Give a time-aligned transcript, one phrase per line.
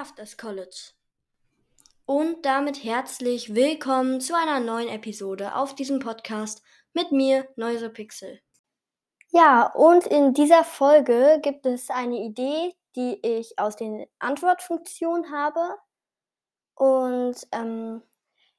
[0.00, 0.92] Crafters College.
[2.06, 6.62] Und damit herzlich willkommen zu einer neuen Episode auf diesem Podcast
[6.94, 7.46] mit mir,
[7.92, 8.40] Pixel.
[9.28, 15.76] Ja, und in dieser Folge gibt es eine Idee, die ich aus den Antwortfunktionen habe.
[16.76, 18.00] Und ähm,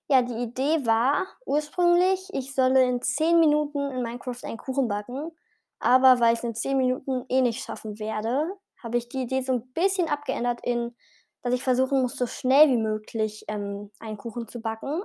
[0.09, 5.31] ja, die Idee war ursprünglich, ich solle in 10 Minuten in Minecraft einen Kuchen backen.
[5.79, 8.45] Aber weil ich es in 10 Minuten eh nicht schaffen werde,
[8.83, 10.95] habe ich die Idee so ein bisschen abgeändert in
[11.41, 15.03] dass ich versuchen muss, so schnell wie möglich ähm, einen Kuchen zu backen.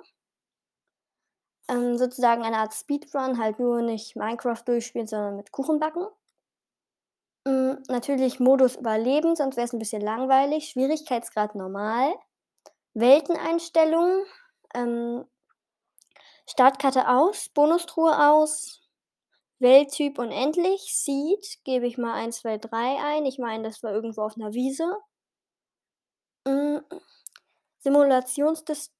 [1.68, 6.06] Ähm, sozusagen eine Art Speedrun, halt nur nicht Minecraft durchspielen, sondern mit Kuchen backen.
[7.46, 10.68] Ähm, natürlich Modus Überleben, sonst wäre es ein bisschen langweilig.
[10.70, 12.14] Schwierigkeitsgrad normal.
[12.94, 14.24] Welteneinstellungen.
[14.74, 15.24] Ähm,
[16.48, 18.80] Startkarte aus, Bonustruhe aus,
[19.58, 23.26] Welttyp unendlich, Seed, gebe ich mal 1, 2, 3 ein.
[23.26, 24.96] Ich meine, das war irgendwo auf einer Wiese.
[27.78, 28.90] Simulationsdis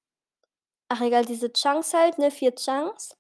[0.89, 3.17] ach egal, diese Chunks halt, ne, 4 Chunks.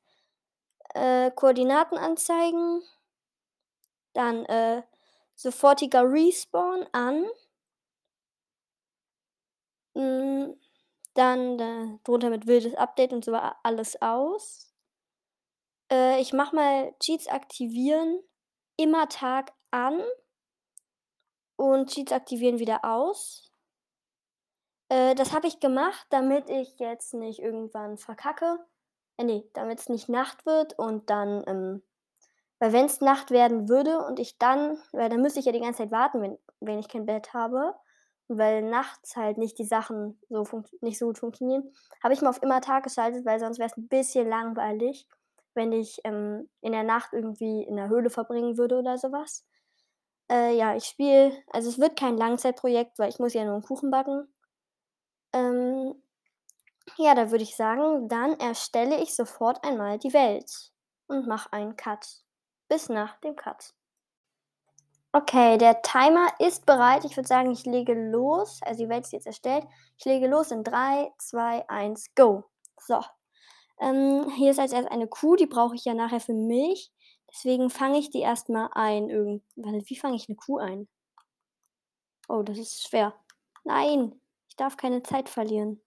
[0.95, 2.83] Äh, Koordinaten anzeigen.
[4.15, 4.83] Dann, äh,
[5.35, 7.27] sofortiger Respawn an.
[9.95, 10.59] Hm,
[11.15, 14.73] dann, äh, drunter mit wildes Update und so alles aus.
[15.91, 18.21] Äh, ich mache mal Cheats aktivieren,
[18.77, 20.03] immer Tag an
[21.57, 23.46] und Cheats aktivieren wieder aus.
[24.91, 28.59] Äh, das habe ich gemacht, damit ich jetzt nicht irgendwann verkacke.
[29.17, 31.83] Äh, ne, damit's nicht Nacht wird und dann, ähm
[32.61, 35.79] weil wenn's Nacht werden würde und ich dann weil dann müsste ich ja die ganze
[35.85, 37.75] Zeit warten, wenn wenn ich kein Bett habe.
[38.29, 40.45] Weil nachts halt nicht die Sachen so
[40.83, 41.73] nicht so gut funktionieren,
[42.05, 45.09] habe ich mal auf immer Tag geschaltet, weil sonst wäre es ein bisschen langweilig,
[45.55, 49.47] wenn ich, ähm, in der Nacht irgendwie in der Höhle verbringen würde oder sowas.
[50.31, 53.63] Äh, ja, ich spiele also es wird kein Langzeitprojekt, weil ich muss ja nur 'n
[53.63, 54.29] Kuchen backen.
[55.37, 55.95] Ähm,
[56.97, 60.73] ja, da würde ich sagen, dann erstelle ich sofort einmal die Welt
[61.09, 62.07] und mache einen Cut.
[62.69, 63.75] Bis nach dem Cut.
[65.13, 67.05] Okay, der Timer ist bereit.
[67.05, 68.61] Ich würde sagen, ich lege los.
[68.63, 69.65] Also die Welt ist jetzt erstellt.
[69.99, 72.45] Ich lege los in 3, 2, 1, go.
[72.81, 73.01] So.
[73.81, 76.93] Ähm, hier ist als erstes eine Kuh, die brauche ich ja nachher für Milch.
[77.31, 79.11] Deswegen fange ich die erstmal ein.
[79.11, 80.89] Irgend wie fange ich eine Kuh ein?
[82.29, 83.15] Oh, das ist schwer.
[83.65, 84.19] Nein,
[84.57, 85.83] ich darf keine Zeit verlieren.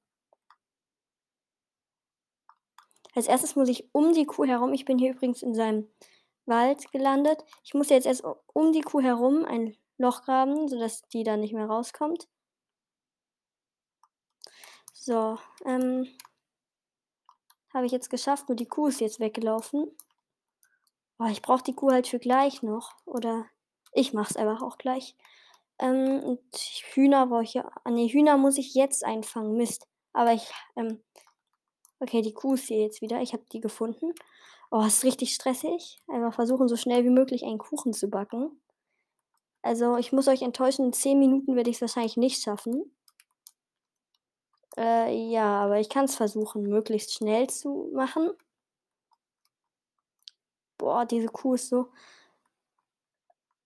[3.16, 4.74] Als erstes muss ich um die Kuh herum.
[4.74, 5.90] Ich bin hier übrigens in seinem
[6.46, 7.44] Wald gelandet.
[7.64, 11.54] Ich muss jetzt erst um die Kuh herum ein Loch graben, sodass die dann nicht
[11.54, 12.28] mehr rauskommt.
[14.94, 16.08] So, ähm,
[17.74, 18.50] habe ich jetzt geschafft.
[18.50, 19.90] Nur die Kuh ist jetzt weggelaufen.
[21.18, 22.94] Oh, ich brauche die Kuh halt für gleich noch.
[23.08, 23.48] Oder
[23.94, 25.16] ich mache es einfach auch gleich.
[25.80, 26.42] Ähm, und
[26.94, 27.70] Hühner brauche ich ja.
[27.84, 29.56] Ah, ne, Hühner muss ich jetzt einfangen.
[29.58, 29.88] Mist.
[30.14, 31.02] Aber ich, ähm.
[32.00, 33.22] Okay, die Kuh ist hier jetzt wieder.
[33.22, 34.14] Ich habe die gefunden.
[34.72, 36.02] Oh, ist richtig stressig.
[36.08, 38.62] Einfach versuchen, so schnell wie möglich einen Kuchen zu backen.
[39.62, 42.92] Also, ich muss euch enttäuschen, in 10 Minuten werde ich es wahrscheinlich nicht schaffen.
[44.78, 48.32] Äh, ja, aber ich kann es versuchen, möglichst schnell zu machen.
[50.78, 51.90] Boah, diese Kuh ist so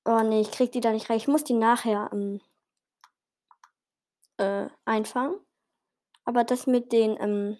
[0.05, 1.17] Oh ne, ich krieg die da nicht rein.
[1.17, 2.41] Ich muss die nachher, ähm
[4.37, 5.35] äh, einfangen.
[6.25, 7.57] Aber das mit den, ähm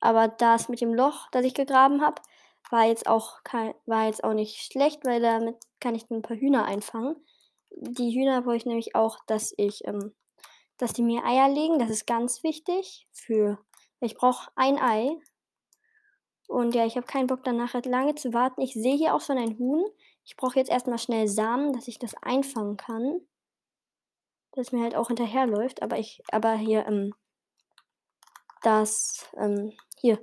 [0.00, 2.22] aber das mit dem Loch, das ich gegraben habe,
[2.70, 6.36] war jetzt auch kei war jetzt auch nicht schlecht, weil damit kann ich ein paar
[6.36, 7.16] Hühner einfangen.
[7.70, 10.14] Die Hühner wollte ich nämlich auch, dass ich, ähm
[10.78, 11.78] dass die mir Eier legen.
[11.78, 13.58] Das ist ganz wichtig für
[14.00, 15.16] ich brauche ein Ei.
[16.46, 18.62] Und ja, ich habe keinen Bock, dann nachher lange zu warten.
[18.62, 19.84] Ich sehe hier auch schon ein Huhn.
[20.28, 23.22] Ich brauche jetzt erstmal schnell Samen, dass ich das einfangen kann.
[24.52, 25.80] Dass mir halt auch hinterherläuft.
[25.82, 27.14] Aber ich, aber hier, ähm,
[28.60, 30.18] das, ähm, hier,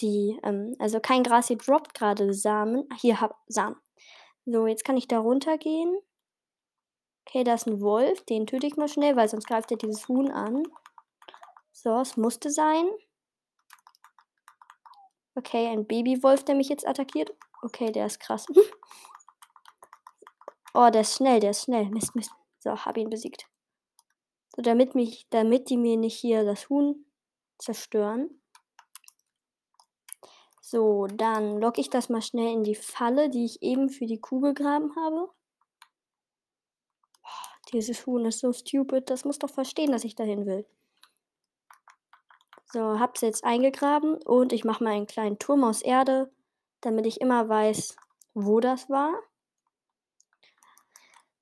[0.00, 2.88] die, ähm, also kein Gras hier droppt gerade Samen.
[2.92, 3.76] Ach, hier hab Samen.
[4.46, 5.96] So, jetzt kann ich da runtergehen.
[7.24, 8.24] Okay, da ist ein Wolf.
[8.24, 10.64] Den töte ich mal schnell, weil sonst greift er dieses Huhn an.
[11.70, 12.90] So, es musste sein.
[15.36, 17.32] Okay, ein Babywolf, der mich jetzt attackiert.
[17.64, 18.44] Okay, der ist krass.
[20.74, 21.86] oh, der ist schnell, der ist schnell.
[21.86, 22.30] Mist, Mist.
[22.58, 23.48] So, hab ihn besiegt.
[24.54, 27.06] So, damit mich, damit die mir nicht hier das Huhn
[27.56, 28.42] zerstören.
[30.60, 34.20] So, dann locke ich das mal schnell in die Falle, die ich eben für die
[34.20, 35.30] Kuh gegraben habe.
[37.22, 39.08] Oh, dieses Huhn ist so stupid.
[39.08, 40.66] Das muss doch verstehen, dass ich dahin will.
[42.66, 46.30] So, hab's jetzt eingegraben und ich mache mal einen kleinen Turm aus Erde
[46.84, 47.96] damit ich immer weiß,
[48.34, 49.12] wo das war.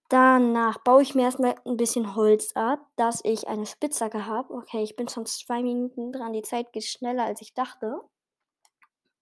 [0.09, 4.53] Danach baue ich mir erstmal ein bisschen Holz ab, dass ich eine Spitzhacke habe.
[4.53, 6.35] Okay, ich bin schon 2 Minuten dran.
[6.35, 8.03] Die Zeit geht schneller, als ich dachte.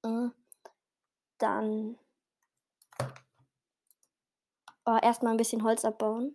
[0.04, 0.32] Hm,
[1.38, 1.98] dann
[4.84, 6.34] oh, erstmal ein bisschen Holz abbauen.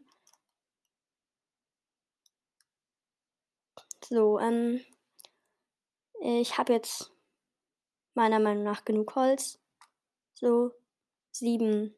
[4.06, 4.82] So, ähm,
[6.22, 7.12] ich habe jetzt
[8.14, 9.60] meiner Meinung nach genug Holz.
[10.36, 10.72] So,
[11.32, 11.96] sieben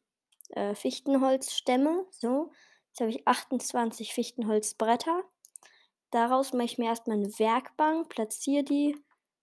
[0.50, 2.06] äh, Fichtenholzstämme.
[2.12, 2.52] So,
[2.90, 5.24] jetzt habe ich 28 Fichtenholzbretter.
[6.12, 8.96] Daraus mache ich mir erstmal eine Werkbank, platziere die.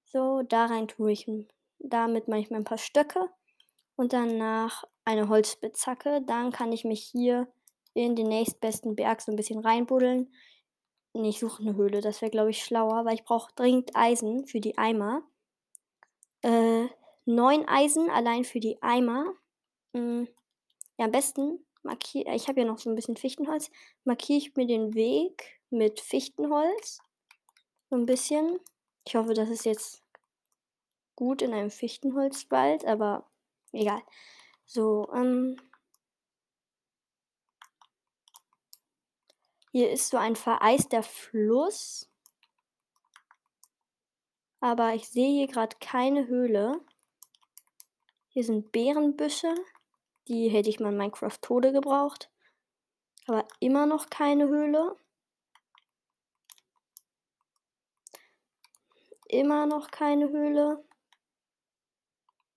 [0.04, 1.28] So, da rein tue ich
[1.78, 3.28] damit mache ich mir ein paar Stöcke
[3.96, 6.22] und danach eine Holzspitzhacke.
[6.26, 7.48] Dann kann ich mich hier
[7.92, 10.32] in den nächstbesten Berg so ein bisschen reinbuddeln.
[11.12, 14.46] Nee, ich suche eine Höhle, das wäre, glaube ich, schlauer, weil ich brauche dringend Eisen
[14.46, 15.22] für die Eimer.
[16.42, 16.86] Äh,
[17.26, 19.34] 9 Eisen allein für die Eimer.
[19.94, 20.28] Hm,
[20.98, 23.70] ja, am besten markiere ich habe ja noch so ein bisschen Fichtenholz,
[24.04, 27.00] markiere ich mir den Weg mit Fichtenholz.
[27.90, 28.58] So ein bisschen.
[29.06, 30.02] Ich hoffe, das ist jetzt
[31.16, 33.28] gut in einem Fichtenholzwald, aber
[33.72, 34.02] egal.
[34.66, 35.56] So, ähm.
[39.72, 42.08] Hier ist so ein vereister Fluss.
[44.60, 46.80] Aber ich sehe hier gerade keine Höhle.
[48.34, 49.54] Hier sind Beerenbüsche.
[50.26, 52.30] Die hätte ich mal in Minecraft Tode gebraucht.
[53.28, 54.96] Aber immer noch keine Höhle.
[59.28, 60.84] Immer noch keine Höhle.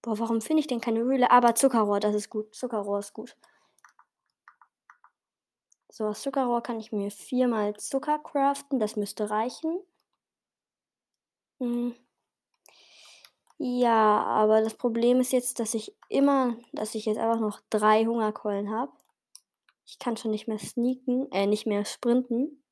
[0.01, 1.29] Boah, warum finde ich denn keine Höhle?
[1.29, 2.56] Aber Zuckerrohr, das ist gut.
[2.56, 3.38] Zuckerrohr ist gut.
[5.89, 8.79] So, aus Zuckerrohr kann ich mir viermal Zucker craften.
[8.79, 9.79] Das müsste reichen.
[11.59, 11.95] Hm.
[13.59, 18.06] Ja, aber das Problem ist jetzt, dass ich immer, dass ich jetzt einfach noch drei
[18.06, 18.92] Hungerkeulen habe.
[19.86, 22.63] Ich kann schon nicht mehr sneaken, äh, nicht mehr sprinten.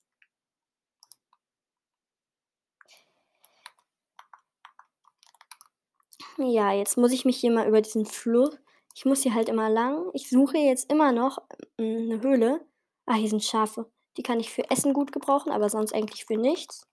[6.37, 8.57] Ja, jetzt muss ich mich hier mal über diesen Fluss.
[8.93, 10.09] Ich muss hier halt immer lang.
[10.13, 11.39] Ich suche jetzt immer noch
[11.77, 12.65] äh, eine Höhle.
[13.05, 13.89] Ah, hier sind Schafe.
[14.17, 16.87] Die kann ich für Essen gut gebrauchen, aber sonst eigentlich für nichts.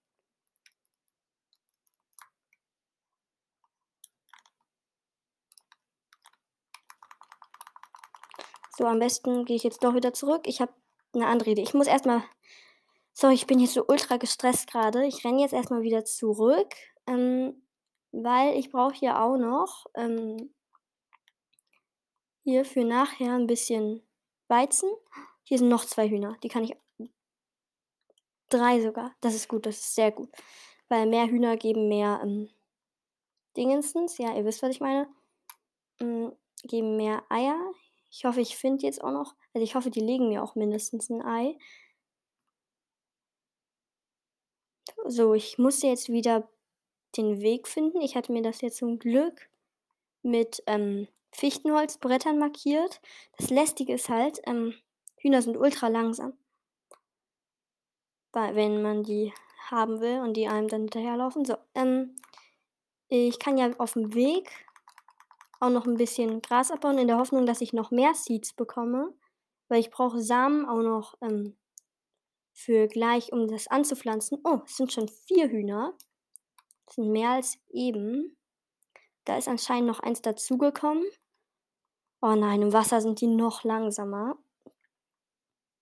[8.83, 10.43] So, am besten gehe ich jetzt doch wieder zurück.
[10.47, 10.73] Ich habe
[11.15, 11.63] eine andere Idee.
[11.63, 12.25] Ich muss erstmal.
[13.13, 15.07] Sorry, ich bin jetzt so ultra gestresst gerade.
[15.07, 16.75] Ich renne jetzt erstmal wieder zurück.
[17.07, 17.63] Ähm,
[18.11, 20.53] weil ich brauche hier auch noch ähm,
[22.43, 24.03] hier für nachher ein bisschen
[24.49, 24.91] Weizen.
[25.45, 26.37] Hier sind noch zwei Hühner.
[26.43, 26.77] Die kann ich.
[28.49, 29.15] Drei sogar.
[29.21, 30.29] Das ist gut, das ist sehr gut.
[30.89, 32.51] Weil mehr Hühner geben mehr ähm,
[33.57, 34.19] Dingensens.
[34.19, 35.07] Ja, ihr wisst, was ich meine.
[36.01, 36.33] Ähm,
[36.65, 37.75] geben mehr Eier.
[38.13, 41.09] Ich hoffe, ich finde jetzt auch noch, also ich hoffe, die legen mir auch mindestens
[41.09, 41.57] ein Ei.
[45.07, 46.47] So, ich muss jetzt wieder
[47.17, 48.03] den Weg finden.
[48.03, 49.49] Ich hatte mir das jetzt zum Glück
[50.23, 53.01] mit ähm, Fichtenholzbrettern markiert.
[53.39, 54.75] Das Lästige ist halt, ähm,
[55.17, 56.35] Hühner sind ultra langsam.
[58.33, 59.33] Wenn man die
[59.71, 61.47] haben will und die einem dann hinterherlaufen.
[61.47, 62.17] So, ähm,
[63.09, 64.51] ich kann ja auf dem Weg
[65.63, 69.15] auch noch ein bisschen Gras abbauen, in der Hoffnung, dass ich noch mehr Seeds bekomme,
[69.69, 71.57] weil ich brauche Samen auch noch ähm,
[72.53, 74.41] für gleich, um das anzupflanzen.
[74.43, 75.97] Oh, es sind schon vier Hühner.
[76.87, 78.37] Das sind mehr als eben.
[79.25, 81.05] Da ist anscheinend noch eins dazugekommen.
[82.21, 84.37] Oh nein, im Wasser sind die noch langsamer.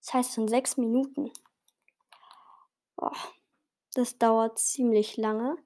[0.02, 1.32] Das heißt schon sechs Minuten.
[2.98, 3.10] Oh,
[3.94, 5.56] das dauert ziemlich lange.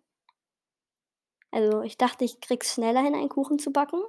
[1.55, 4.03] Also ich dachte, ich krieg's schneller hin, einen Kuchen zu backen.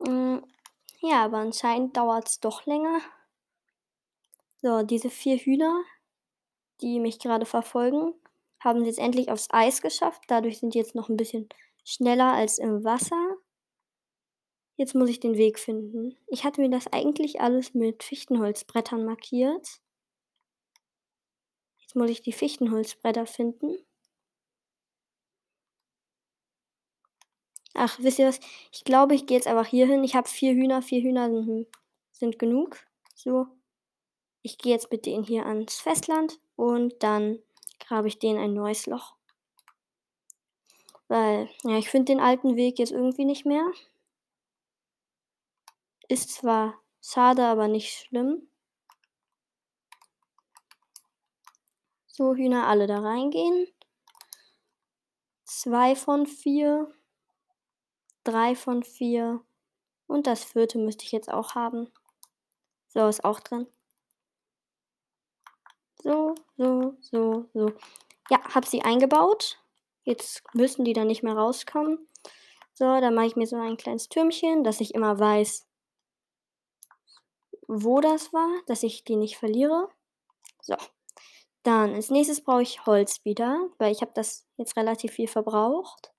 [0.00, 0.40] Mm,
[1.00, 3.00] ja, aber anscheinend dauert es doch länger.
[4.60, 5.82] So, diese vier Hühner,
[6.82, 8.12] die mich gerade verfolgen,
[8.60, 10.24] haben es jetzt endlich aufs Eis geschafft.
[10.26, 11.48] Dadurch sind die jetzt noch ein bisschen
[11.84, 13.36] schneller als im Wasser.
[14.76, 16.18] Jetzt muss ich den Weg finden.
[16.26, 19.80] Ich hatte mir das eigentlich alles mit Fichtenholzbrettern markiert.
[21.78, 23.78] Jetzt muss ich die Fichtenholzbretter finden.
[27.80, 28.40] Ach, wisst ihr was?
[28.72, 30.02] Ich glaube, ich gehe jetzt einfach hier hin.
[30.02, 30.82] Ich habe vier Hühner.
[30.82, 31.68] Vier Hühner sind,
[32.10, 32.76] sind genug.
[33.14, 33.46] So.
[34.42, 37.38] Ich gehe jetzt mit denen hier ans Festland und dann
[37.78, 39.14] grabe ich denen ein neues Loch.
[41.06, 43.64] Weil, ja, ich finde den alten Weg jetzt irgendwie nicht mehr.
[46.08, 48.48] Ist zwar schade, aber nicht schlimm.
[52.06, 53.68] So, Hühner alle da reingehen.
[55.44, 56.92] Zwei von vier.
[58.28, 59.40] 3 von 4.
[60.06, 61.90] Und das vierte müsste ich jetzt auch haben.
[62.88, 63.66] So, ist auch drin.
[66.02, 67.72] So, so, so, so.
[68.30, 69.58] Ja, habe sie eingebaut.
[70.04, 72.06] Jetzt müssen die dann nicht mehr rauskommen.
[72.74, 75.66] So, dann mache ich mir so ein kleines Türmchen, dass ich immer weiß,
[77.66, 79.88] wo das war, dass ich die nicht verliere.
[80.62, 80.76] So.
[81.62, 86.12] Dann als nächstes brauche ich Holz wieder, weil ich habe das jetzt relativ viel verbraucht.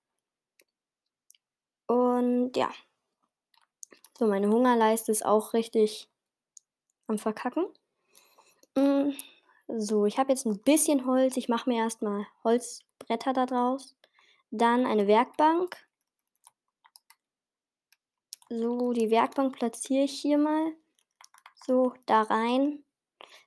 [1.89, 2.71] Und ja.
[4.15, 6.07] So, meine Hungerleiste ist auch richtig
[7.07, 7.65] am Verkacken.
[8.75, 9.09] Mm,
[9.67, 11.35] so, ich habe jetzt ein bisschen Holz.
[11.35, 13.95] Ich mache mir erstmal Holzbretter da draus.
[14.51, 15.77] Dann eine Werkbank.
[18.49, 20.73] So, die Werkbank platziere ich hier mal.
[21.65, 22.83] So, da rein.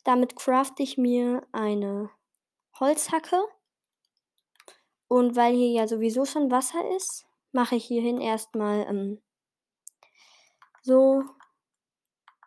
[0.02, 2.10] Damit crafte ich mir eine
[2.80, 3.40] Holzhacke.
[5.06, 9.22] Und weil hier ja sowieso schon Wasser ist, mache ich hierhin erstmal ähm,
[10.82, 11.22] so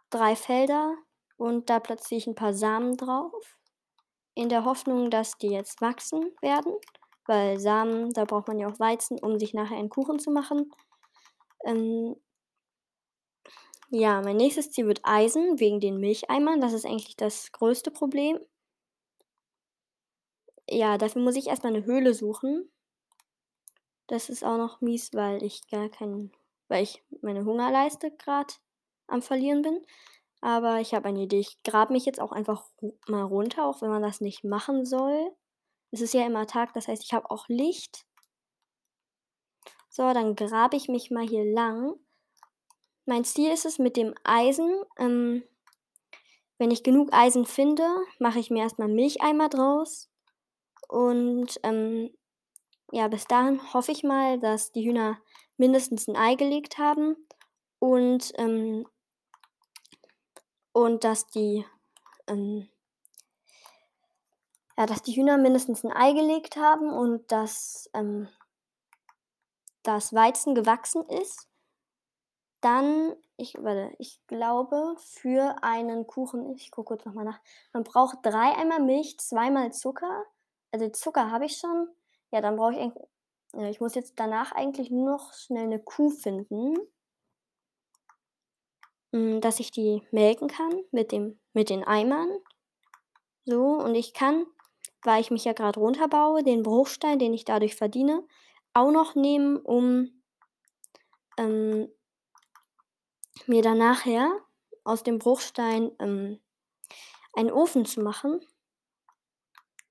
[0.10, 0.96] drei Felder
[1.38, 3.58] und da platziere ich ein paar Samen drauf.
[4.36, 6.74] In der Hoffnung, dass die jetzt wachsen werden.
[7.28, 10.72] Weil Samen, da braucht man ja auch Weizen, um sich nachher einen Kuchen zu machen.
[11.66, 12.16] Ähm,
[13.90, 16.62] ja, mein nächstes Ziel wird Eisen wegen den Milcheimern.
[16.62, 18.40] Das ist eigentlich das größte Problem.
[20.70, 22.70] Ja, dafür muss ich erstmal eine Höhle suchen.
[24.08, 26.32] Das ist auch noch mies, weil ich gar keinen,
[26.68, 28.54] weil ich meine Hungerleiste gerade
[29.08, 29.86] am Verlieren bin.
[30.42, 31.40] Aber ich habe eine Idee.
[31.40, 32.64] Ich grabe mich jetzt auch einfach
[33.08, 35.32] mal runter, auch wenn man das nicht machen soll.
[35.92, 38.06] Es ist ja immer Tag, das heißt, ich habe auch Licht.
[39.90, 41.96] So, dann grabe ich mich mal hier lang.
[43.06, 44.84] Mein Ziel ist es mit dem Eisen.
[44.98, 45.44] Ähm,
[46.58, 47.88] wenn ich genug Eisen finde,
[48.20, 50.10] mache ich mir erstmal Milcheimer draus.
[50.90, 52.12] Und ähm,
[52.92, 55.18] ja, bis dahin hoffe ich mal, dass die Hühner
[55.58, 57.16] mindestens ein Ei gelegt haben
[57.80, 58.88] und, ähm,
[60.74, 61.66] und dass die
[62.28, 62.68] ähm,
[64.78, 68.28] ja, dass die Hühner mindestens ein Ei gelegt haben und dass ähm,
[69.84, 71.48] das Weizen gewachsen ist.
[72.62, 77.40] Dann, ich, warte, ich glaube, für einen Kuchen, ich gucke kurz nochmal nach,
[77.74, 80.26] man braucht drei Eimer Milch, zweimal Zucker.
[80.72, 81.88] Also Zucker habe ich schon.
[82.32, 83.04] Ja, dann brauche ich eigentlich,
[83.54, 86.76] ja, ich muss jetzt danach eigentlich noch schnell eine Kuh finden,
[89.14, 92.30] hm, dass ich die melken kann mit, dem, mit den Eimern.
[93.46, 94.46] So, und ich kann,
[95.04, 98.28] weil ich mich ja gerade runterbaue, den Bruchstein, den ich dadurch verdiene,
[98.74, 100.22] auch noch nehmen, um
[101.38, 101.90] ähm,
[103.48, 104.30] mir dann nachher
[104.84, 106.40] aus dem Bruchstein ähm,
[107.34, 108.40] einen Ofen zu machen,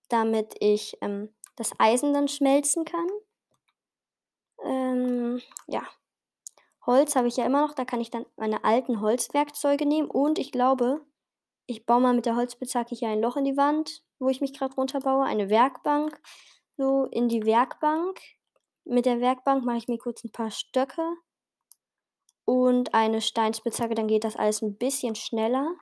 [0.09, 3.09] damit ich ähm, das Eisen dann schmelzen kann.
[4.65, 5.83] Ähm, ja.
[6.87, 10.39] Holz habe ich ja immer noch, da kann ich dann meine alten Holzwerkzeuge nehmen und
[10.39, 11.01] ich glaube,
[11.67, 14.53] ich baue mal mit der Holzspitzhacke hier ein Loch in die Wand, wo ich mich
[14.53, 16.21] gerade runterbaue, eine Werkbank,
[16.77, 18.21] so in die Werkbank.
[18.85, 21.03] Mit der Werkbank mache ich mir kurz ein paar Stöcke
[22.45, 25.75] und eine Steinspitzhacke, dann geht das alles ein bisschen schneller.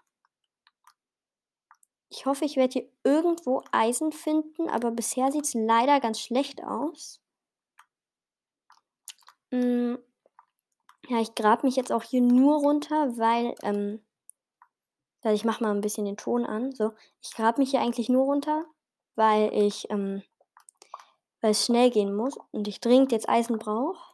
[2.15, 6.63] Ich hoffe, ich werde hier irgendwo Eisen finden, aber bisher sieht es leider ganz schlecht
[6.63, 7.23] aus.
[9.51, 9.99] Hm,
[11.09, 14.05] ja, ich grabe mich jetzt auch hier nur runter, weil, ähm,
[15.25, 16.73] ich mache mal ein bisschen den Ton an.
[16.73, 16.93] So,
[17.23, 18.67] ich grabe mich hier eigentlich nur runter,
[19.15, 20.23] weil ich, ähm,
[21.41, 24.13] weil es schnell gehen muss und ich dringend jetzt Eisen brauche.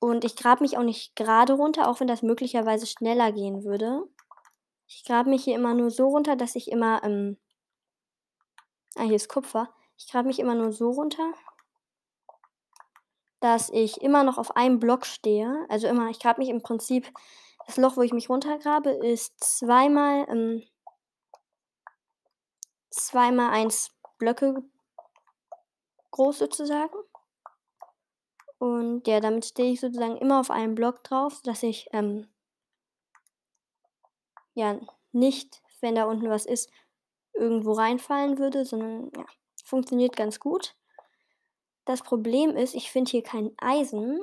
[0.00, 4.08] Und ich grabe mich auch nicht gerade runter, auch wenn das möglicherweise schneller gehen würde.
[4.92, 7.38] Ich grabe mich hier immer nur so runter, dass ich immer, ähm
[8.96, 9.72] ah, hier ist Kupfer.
[9.96, 11.32] Ich grabe mich immer nur so runter,
[13.38, 15.64] dass ich immer noch auf einem Block stehe.
[15.68, 17.12] Also immer, ich grabe mich im Prinzip,
[17.66, 20.64] das Loch, wo ich mich runtergrabe, ist zweimal, ähm,
[22.90, 24.64] zweimal eins Blöcke
[26.10, 26.96] groß sozusagen.
[28.58, 32.26] Und ja, damit stehe ich sozusagen immer auf einem Block drauf, dass ich ähm,
[34.60, 34.78] ja
[35.12, 36.70] nicht, wenn da unten was ist,
[37.32, 39.26] irgendwo reinfallen würde, sondern ja,
[39.64, 40.76] funktioniert ganz gut.
[41.84, 44.20] Das Problem ist, ich finde hier kein Eisen.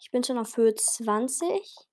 [0.00, 1.88] Ich bin schon auf Höhe 20.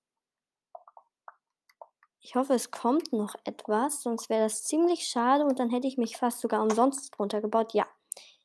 [2.20, 5.98] Ich hoffe, es kommt noch etwas, sonst wäre das ziemlich schade und dann hätte ich
[5.98, 7.74] mich fast sogar umsonst drunter gebaut.
[7.74, 7.86] Ja,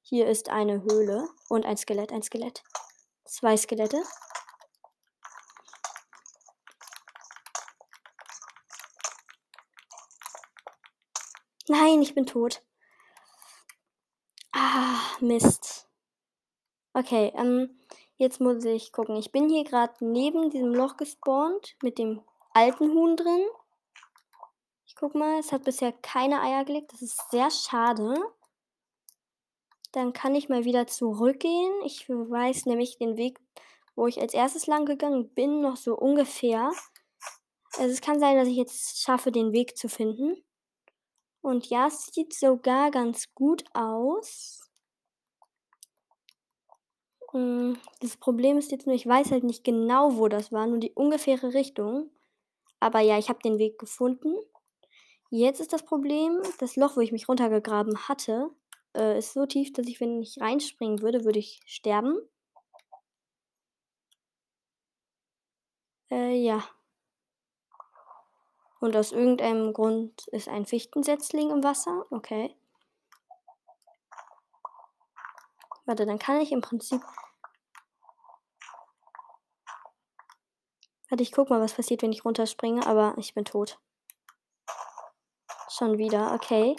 [0.01, 2.63] hier ist eine Höhle und ein Skelett, ein Skelett.
[3.25, 4.01] Zwei Skelette.
[11.69, 12.63] Nein, ich bin tot.
[14.53, 15.87] Ah, Mist.
[16.93, 17.79] Okay, ähm,
[18.15, 19.17] jetzt muss ich gucken.
[19.17, 22.21] Ich bin hier gerade neben diesem Loch gespawnt mit dem
[22.53, 23.45] alten Huhn drin.
[24.99, 26.91] Guck mal, es hat bisher keine Eier gelegt.
[26.91, 28.15] Das ist sehr schade.
[29.91, 31.71] Dann kann ich mal wieder zurückgehen.
[31.85, 33.39] Ich weiß nämlich den Weg,
[33.95, 36.71] wo ich als erstes lang gegangen bin, noch so ungefähr.
[37.77, 40.43] Also es kann sein, dass ich jetzt schaffe, den Weg zu finden.
[41.41, 44.69] Und ja, es sieht sogar ganz gut aus.
[47.31, 50.79] Hm, das Problem ist jetzt nur, ich weiß halt nicht genau, wo das war, nur
[50.79, 52.09] die ungefähre Richtung.
[52.79, 54.35] Aber ja, ich habe den Weg gefunden.
[55.29, 58.49] Jetzt ist das Problem, das Loch, wo ich mich runtergegraben hatte,
[58.95, 62.17] äh, ist so tief, dass ich, wenn ich reinspringen würde, würde ich sterben.
[66.11, 66.76] Äh, ja.
[68.79, 72.05] Und aus irgendeinem Grund ist ein Fichtensetzling im Wasser.
[72.11, 72.55] Okay.
[75.85, 77.01] Warte, dann kann ich im Prinzip.
[81.09, 83.79] Warte, ich guck mal, was passiert, wenn ich runterspringe, aber ich bin tot.
[85.69, 86.75] Schon wieder, okay.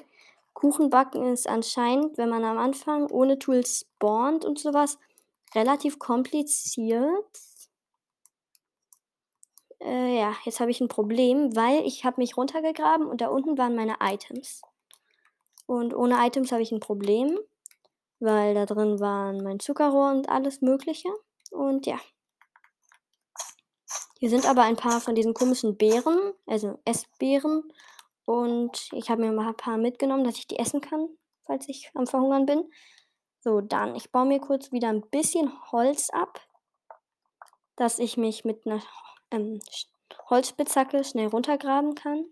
[0.52, 4.98] Kuchenbacken ist anscheinend, wenn man am Anfang ohne Tools spawnt und sowas,
[5.54, 7.47] relativ kompliziert.
[9.80, 13.58] Äh, ja, jetzt habe ich ein Problem, weil ich habe mich runtergegraben und da unten
[13.58, 14.62] waren meine Items.
[15.66, 17.38] Und ohne Items habe ich ein Problem,
[18.20, 21.08] weil da drin waren mein Zuckerrohr und alles Mögliche.
[21.50, 21.98] Und ja.
[24.18, 27.70] Hier sind aber ein paar von diesen komischen Beeren, also Essbeeren.
[28.24, 31.08] Und ich habe mir mal ein paar mitgenommen, dass ich die essen kann,
[31.44, 32.68] falls ich am Verhungern bin.
[33.40, 36.40] So, dann, ich baue mir kurz wieder ein bisschen Holz ab,
[37.76, 38.82] dass ich mich mit einer
[39.30, 39.60] ähm,
[40.30, 42.24] Holzspitzhacke schnell runtergraben kann.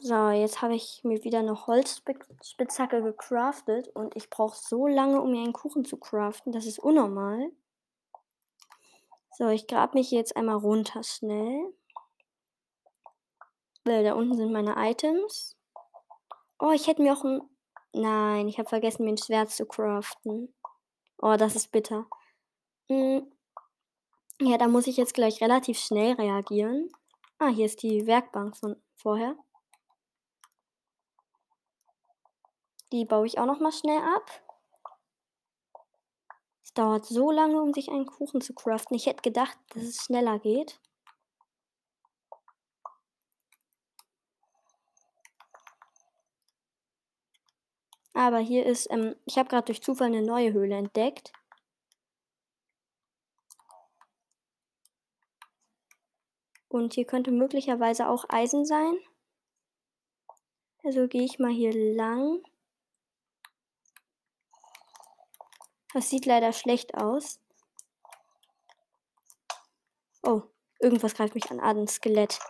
[0.00, 5.30] So, jetzt habe ich mir wieder eine Holzspitzhacke gecraftet und ich brauche so lange, um
[5.30, 6.52] mir einen Kuchen zu craften.
[6.52, 7.50] Das ist unnormal.
[9.30, 11.72] So, ich grab mich jetzt einmal runter schnell.
[13.84, 15.56] Weil da unten sind meine Items.
[16.58, 17.40] Oh, ich hätte mir auch ein...
[17.94, 20.52] Nein, ich habe vergessen, mir ein Schwert zu craften.
[21.16, 22.06] Oh, das ist bitter.
[22.88, 23.30] Hm.
[24.40, 26.90] Ja, da muss ich jetzt gleich relativ schnell reagieren.
[27.38, 29.36] Ah, hier ist die Werkbank von vorher.
[32.92, 34.30] Die baue ich auch noch mal schnell ab.
[36.62, 38.96] Es dauert so lange, um sich einen Kuchen zu craften.
[38.96, 40.78] Ich hätte gedacht, dass es schneller geht.
[48.12, 51.32] Aber hier ist, ähm, ich habe gerade durch Zufall eine neue Höhle entdeckt.
[56.74, 58.96] Und hier könnte möglicherweise auch Eisen sein.
[60.82, 62.42] Also gehe ich mal hier lang.
[65.92, 67.38] Das sieht leider schlecht aus.
[70.24, 70.42] Oh,
[70.80, 71.60] irgendwas greift mich an.
[71.60, 72.40] Ah, ein Skelett.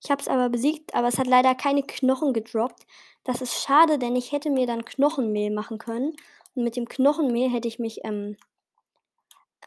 [0.00, 2.86] Ich habe es aber besiegt, aber es hat leider keine Knochen gedroppt.
[3.24, 6.14] Das ist schade, denn ich hätte mir dann Knochenmehl machen können.
[6.54, 8.36] Und mit dem Knochenmehl hätte ich mich, ähm,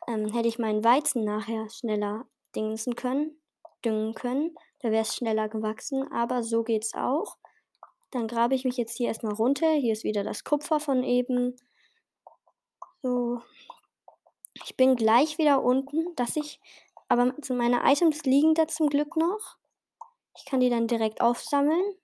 [0.07, 3.39] ähm, hätte ich meinen Weizen nachher schneller dingsen können,
[3.83, 4.55] düngen können.
[4.81, 7.37] Da wäre es schneller gewachsen, aber so geht's auch.
[8.11, 9.71] Dann grabe ich mich jetzt hier erstmal runter.
[9.71, 11.55] Hier ist wieder das Kupfer von eben.
[13.01, 13.41] So.
[14.63, 16.59] Ich bin gleich wieder unten, dass ich.
[17.07, 19.57] Aber meine Items liegen da zum Glück noch.
[20.37, 21.95] Ich kann die dann direkt aufsammeln.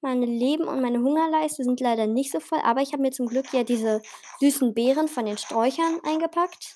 [0.00, 3.26] Meine Leben und meine Hungerleiste sind leider nicht so voll, aber ich habe mir zum
[3.26, 4.02] Glück ja diese
[4.40, 6.74] süßen Beeren von den Sträuchern eingepackt.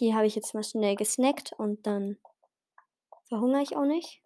[0.00, 2.18] Die habe ich jetzt mal schnell gesnackt und dann
[3.28, 4.22] verhungere ich auch nicht.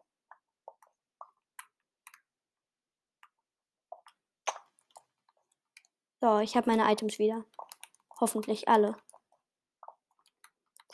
[6.20, 7.44] So, ich habe meine Items wieder.
[8.20, 8.96] Hoffentlich alle.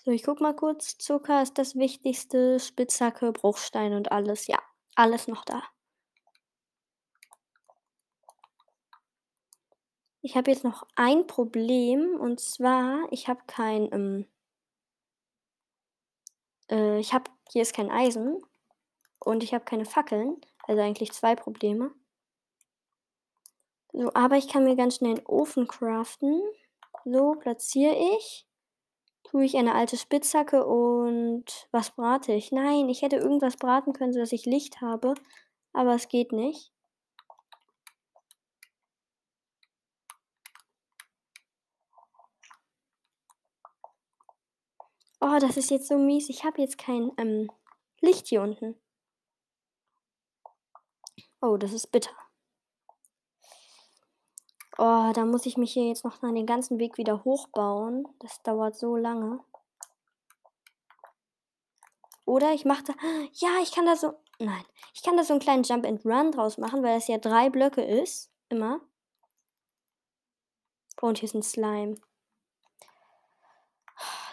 [0.04, 0.98] So, ich guck mal kurz.
[0.98, 2.58] Zucker ist das Wichtigste.
[2.58, 4.48] Spitzhacke, Bruchstein und alles.
[4.48, 4.60] Ja,
[4.96, 5.62] alles noch da.
[10.22, 14.26] Ich habe jetzt noch ein Problem und zwar, ich habe kein, ähm,
[16.70, 18.42] äh, ich habe, hier ist kein Eisen
[19.20, 21.92] und ich habe keine Fackeln, also eigentlich zwei Probleme.
[23.92, 26.42] So, aber ich kann mir ganz schnell einen Ofen craften.
[27.04, 28.46] So, platziere ich
[29.32, 32.52] tue ich eine alte Spitzhacke und was brate ich?
[32.52, 35.14] Nein, ich hätte irgendwas braten können, sodass ich Licht habe,
[35.72, 36.71] aber es geht nicht.
[45.24, 46.28] Oh, das ist jetzt so mies.
[46.28, 47.48] Ich habe jetzt kein ähm,
[48.00, 48.74] Licht hier unten.
[51.40, 52.10] Oh, das ist bitter.
[54.78, 58.08] Oh, da muss ich mich hier jetzt noch den ganzen Weg wieder hochbauen.
[58.18, 59.38] Das dauert so lange.
[62.24, 62.94] Oder ich mache da
[63.34, 66.32] ja, ich kann da so nein, ich kann da so 'n kleinen Jump and Run
[66.32, 68.80] draus machen, weil das ja 3 Blöcke ist, immer.
[71.00, 71.96] Und hier ist 'n Slime.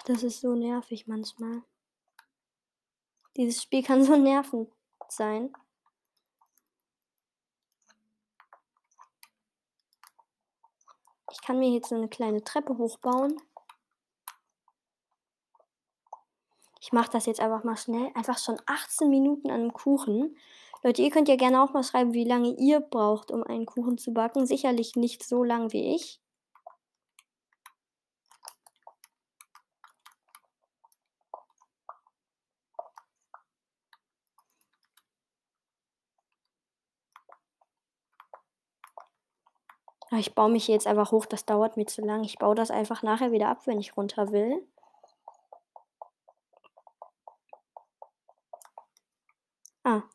[0.10, 1.62] Das ist so nervig manchmal.
[3.38, 4.70] Dieses Spiel kann so nervend
[5.08, 5.54] sein.
[11.32, 13.40] Ich kann mir jetzt so 'ne kleine Treppe hochbauen.
[16.82, 18.10] Ich mache das jetzt einfach mal schnell.
[18.16, 20.38] Einfach schon 18 Minuten an 'nem Kuchen.
[20.82, 23.98] Leute, ihr könnt ja gerne auch mal schreiben, wie lange ihr braucht, um einen Kuchen
[23.98, 24.46] zu backen.
[24.46, 26.20] Sicherlich nicht so lang wie ich.
[40.18, 42.24] Ich baue mich jetzt einfach hoch, das dauert mir zu lang.
[42.24, 44.66] Ich baue das einfach nachher wieder ab, wenn ich runter will.
[49.86, 50.10] Ah.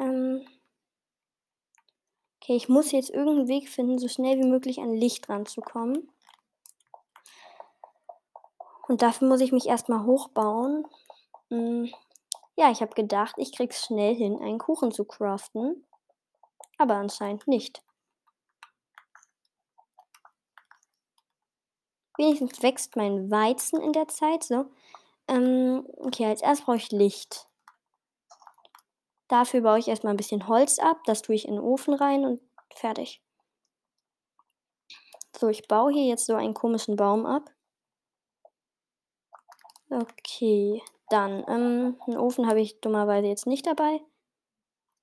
[0.00, 0.42] Ähm.
[2.42, 6.08] Okay, ich muss jetzt irgend 'n Weg finden, so schnell wie möglich an Licht ranzukommen.
[8.88, 10.86] Und dafür muss ich mich erst mal hochbauen.
[11.50, 11.90] Hm,
[12.56, 15.84] ja, ich habe gedacht, ich kriege es schnell hin, einen Kuchen zu craften,
[16.78, 17.82] aber anscheinend nicht.
[22.18, 24.66] Wenigstens wächst mein Weizen in der Zeit, so.
[25.28, 27.46] Ähm, okay, als Erstes brauche ich Licht.
[29.28, 30.98] Dafür baue ich erst mal 'n bisschen Holz ab.
[31.06, 32.40] Das tue ich in 'n Ofen rein und
[32.74, 33.20] fertig.
[35.38, 37.50] So, ich baue hier jetzt so einen komischen Baum ab.
[39.90, 44.00] Okay, dann, ähm, 'n Ofen habe ich dummerweise jetzt nicht dabei.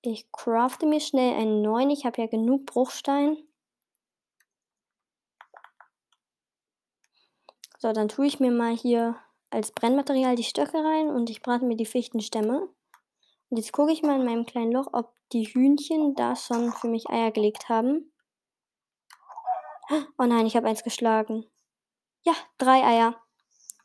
[0.06, 1.90] Ich crafte mir schnell einen neuen.
[1.90, 3.38] Ich habe ja genug Bruchstein.
[7.84, 9.18] So, dann tue ich mir mal hier
[9.50, 12.70] als Brennmaterial die Stöcke rein und ich brate mir die Fichtenstämme.
[13.50, 16.88] Und jetzt gucke ich mal in meinem kleinen Loch, ob die Hühnchen da schon für
[16.88, 18.14] mich Eier gelegt haben.
[20.18, 21.46] Oh nein, ich habe eins geschlagen.
[22.22, 23.22] Ja, 3 Eier.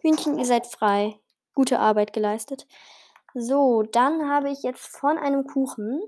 [0.01, 1.19] Hühnchen, ihr seid frei.
[1.57, 2.69] Gute Arbeit geleistet.
[3.35, 6.01] So, dann habe ich jetzt von einem Kuchen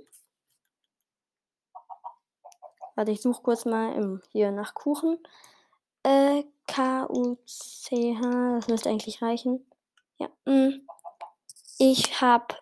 [2.94, 5.18] Warte, ich suche kurz mal im hier nach Kuchen.
[6.04, 9.66] Äh, K-U-C-H, das müsste eigentlich reichen.
[10.18, 10.86] Ja, hm.
[11.78, 12.54] Ich habe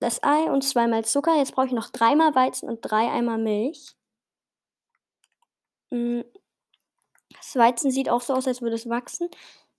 [0.00, 1.36] das Ei und zweimal Zucker.
[1.36, 3.96] Jetzt brauche ich noch dreimal Weizen und 3 Eimer Milch.
[5.90, 6.24] Hm.
[7.36, 9.30] Das Weizen sieht auch so aus, als würde es wachsen.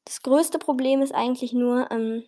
[0.06, 2.24] Das größte Problem ist eigentlich nur, ähm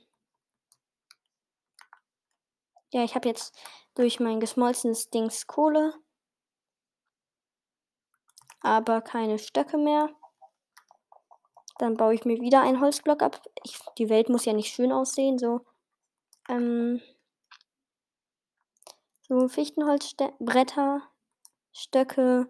[2.91, 3.55] ja, ich habe jetzt
[3.95, 5.93] durch mein geschmolzenes Dings Kohle
[8.61, 10.09] aber keine Stöcke mehr.
[11.81, 13.41] Dann baue ich mir wieder einen Holzblock ab.
[13.63, 15.61] Ich die Welt muss ja nicht schön aussehen, so.
[16.47, 17.01] Ähm
[19.21, 21.01] so Fichtenholzstä Bretter,
[21.73, 22.47] Stöcke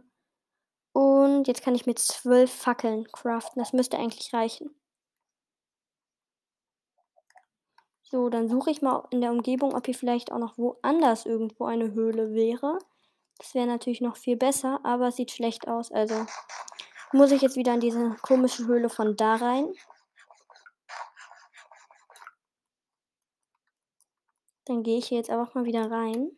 [0.91, 3.61] und jetzt kann ich mir 12 Fackeln craften.
[3.61, 4.75] Das müsste eigentlich reichen.
[8.03, 11.63] So, dann suche ich mal in der Umgebung, ob hier vielleicht auch noch woanders irgendwo
[11.67, 12.79] eine Höhle wäre.
[13.37, 16.25] Das wäre natürlich noch viel besser, aber es sieht schlecht aus, also
[17.13, 19.73] muss ich jetzt wieder in diese komische Höhle von da rein.
[24.65, 26.31] Dann gehe ich hier jetzt einfach mal wieder rein.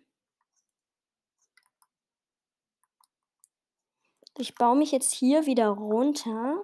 [4.38, 6.64] Ich baue mich jetzt hier wieder runter.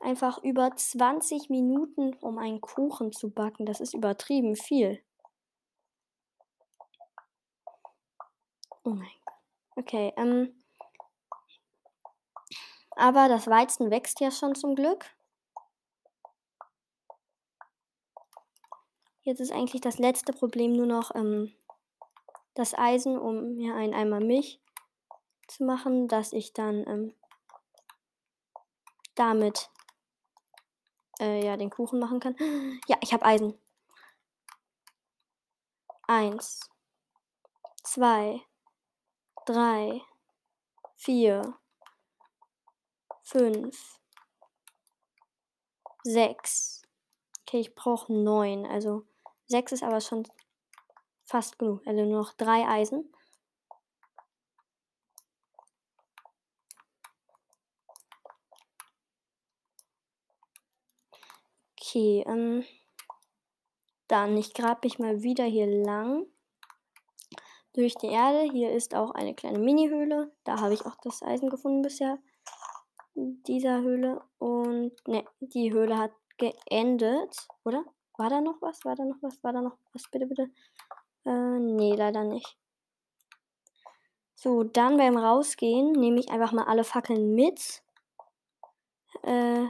[0.00, 3.66] Einfach über 20 Minuten, um einen Kuchen zu backen.
[3.66, 5.02] Das ist übertrieben viel.
[8.84, 9.34] Oh mein Gott.
[9.76, 10.57] Okay, ähm
[12.98, 15.06] aber das Weizen wächst ja schon zum Glück.
[19.22, 21.54] Jetzt ist eigentlich das letzte Problem nur noch, ähm,
[22.54, 24.60] das Eisen, um mir einen Eimer Milch
[25.46, 27.14] zu machen, dass ich dann, ähm
[29.18, 29.68] damit
[31.20, 32.36] äh, ja, den Kuchen machen kann.
[32.86, 33.58] Ja, ich habe Eisen.
[36.06, 36.70] 1,
[37.82, 38.40] 2,
[39.44, 40.00] 3,
[40.94, 41.54] 4,
[43.30, 44.00] 5,
[46.04, 46.82] 6.
[47.42, 48.64] Okay, ich brauche 9.
[48.64, 49.04] Also
[49.48, 50.26] 6 ist aber schon
[51.24, 51.86] fast genug.
[51.86, 53.12] Also nur noch 3 Eisen.
[61.78, 62.64] Okay, ähm,
[64.08, 66.24] dann ich grab mich mal wieder hier lang
[67.74, 68.50] durch die Erde.
[68.50, 70.32] Hier ist auch eine kleine Mini-Höhle.
[70.44, 72.18] Da habe ich auch das Eisen gefunden bisher.
[73.46, 77.84] Dieser Höhle und ne, die Höhle hat geendet, oder?
[78.16, 78.84] War da noch was?
[78.84, 79.42] War da noch was?
[79.44, 80.08] War da noch was?
[80.10, 80.50] Bitte, bitte.
[81.24, 82.56] Äh, ne, leider nicht.
[84.34, 87.82] So, dann beim Rausgehen nehme ich einfach mal alle Fackeln mit.
[89.22, 89.66] Äh,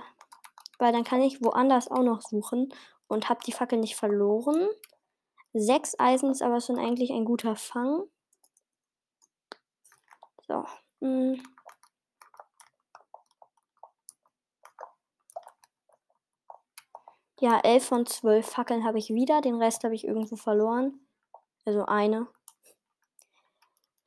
[0.79, 2.73] weil dann kann ich woanders auch noch suchen
[3.09, 4.69] und habe die Fackel nicht verloren.
[5.55, 8.05] Sechs Eisen ist aber schon eigentlich ein guter Fang.
[10.47, 10.65] So.
[11.01, 11.39] Mh.
[17.41, 19.41] Ja, 11 von 12 Fackeln habe ich wieder.
[19.41, 21.01] Den Rest habe ich irgendwo verloren.
[21.65, 22.27] Also eine.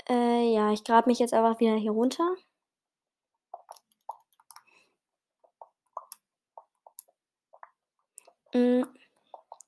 [0.09, 2.35] Äh, ja, ich grabe mich jetzt einfach wieder hier runter.
[8.53, 8.83] Mm,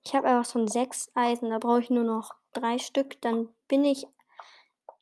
[0.04, 1.49] ich habe einfach schon sechs Eisen.
[1.49, 3.21] Da brauche ich nur noch drei Stück.
[3.21, 4.06] Dann bin ich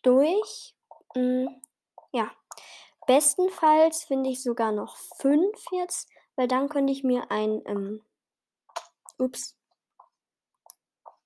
[0.03, 0.75] durch.
[1.15, 1.47] Mm,
[2.11, 2.29] ja.
[3.07, 8.03] Bestenfalls finde ich sogar noch fünf jetzt, weil dann könnte ich mir ein ähm,
[9.21, 9.55] Ups.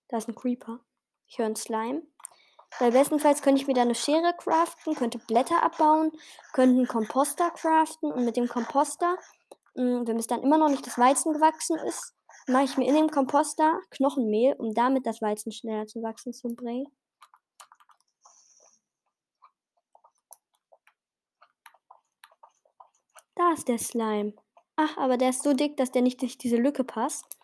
[0.10, 0.82] Da ist ein Creeper.
[1.28, 2.04] Ich höre einen Slime.
[2.80, 6.12] Weil bestenfalls könnte ich mir da eine Schere craften, könnte Blätter abbauen,
[6.52, 9.18] könnte einen Komposter craften und mit dem Komposter,
[9.76, 12.14] mh, mm, wenn es dann immer noch nicht das Weizen gewachsen ist,
[12.48, 16.50] mache ich mir in dem Komposter Knochenmehl, um damit das Weizen schneller zu wachsen zu
[16.50, 16.88] bringen.
[23.36, 24.34] Da ist der Slime.
[24.76, 27.38] Ach, aber der ist so dick, dass der nicht durch diese Lücke passt.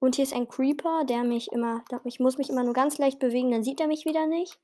[0.00, 3.18] Und hier ist ein Creeper, der mich immer, ich muss mich immer nur ganz leicht
[3.18, 4.58] bewegen, dann sieht er mich wieder nicht.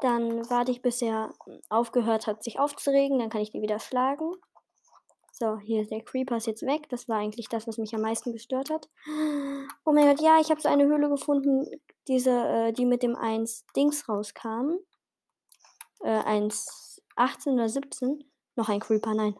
[0.00, 1.32] Dann warte ich, bis er
[1.70, 4.32] aufgehört hat, sich aufzuregen, dann kann ich die wieder schlagen.
[5.32, 6.88] So, hier ist der Creeper ist jetzt weg.
[6.88, 8.88] Das war eigentlich das, was mich am meisten gestört hat.
[9.84, 11.64] Oh mein Gott, ja, ich habe so eine Höhle gefunden,
[12.08, 14.78] diese, äh, die mit dem 1 Dings rauskam.
[16.00, 18.24] Äh, 1, 18 oder 17.
[18.56, 19.36] Noch ein Creeper, nein.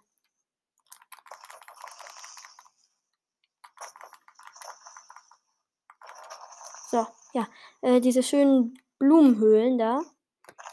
[6.91, 7.47] So, ja.
[7.81, 10.03] Äh, diese schönen Blumenhöhlen da.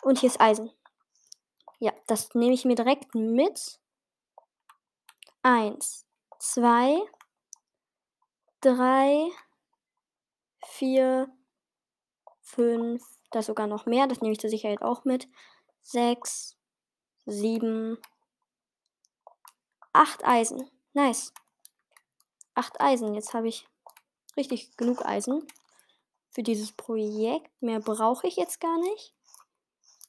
[0.01, 0.71] Und hier ist Eisen.
[1.79, 3.79] Ja, das nehme ich mir direkt mit.
[5.43, 6.05] Eins,
[6.39, 6.97] zwei,
[8.61, 9.29] drei,
[10.65, 11.29] vier,
[12.41, 15.27] fünf, da sogar noch mehr, das nehme ich zur Sicherheit auch mit.
[15.81, 16.57] Sechs,
[17.25, 17.99] sieben,
[19.93, 20.69] acht Eisen.
[20.93, 21.31] Nice.
[22.55, 23.13] Acht Eisen.
[23.13, 23.67] Jetzt habe ich
[24.37, 25.45] richtig genug Eisen
[26.35, 27.49] für dieses Projekt.
[27.61, 29.13] Mehr brauche ich jetzt gar nicht.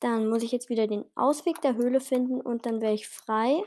[0.00, 3.62] Dann muss ich jetzt wieder den Ausweg der Höhle finden und dann wäre ich frei.